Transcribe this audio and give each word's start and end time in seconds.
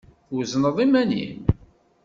Twezneḍ 0.27 0.77
iman-im? 0.85 1.39